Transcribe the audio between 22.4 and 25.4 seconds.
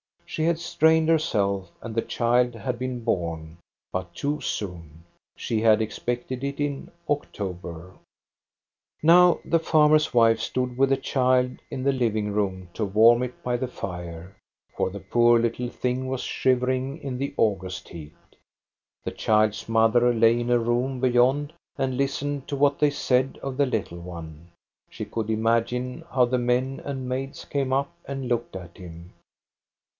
to what they said of the little one. She could